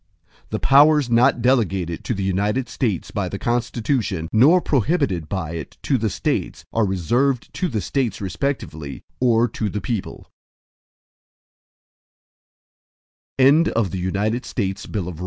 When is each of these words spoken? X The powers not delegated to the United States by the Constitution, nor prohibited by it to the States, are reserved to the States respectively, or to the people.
X 0.01 0.41
The 0.49 0.59
powers 0.59 1.11
not 1.11 1.43
delegated 1.43 2.03
to 2.05 2.15
the 2.15 2.23
United 2.23 2.67
States 2.67 3.11
by 3.11 3.29
the 3.29 3.37
Constitution, 3.37 4.29
nor 4.33 4.59
prohibited 4.59 5.29
by 5.29 5.51
it 5.51 5.77
to 5.83 5.99
the 5.99 6.09
States, 6.09 6.65
are 6.73 6.87
reserved 6.87 7.53
to 7.53 7.67
the 7.67 7.81
States 7.81 8.19
respectively, 8.19 9.03
or 9.19 9.47
to 9.49 9.69
the 9.69 9.79
people. 9.79 10.25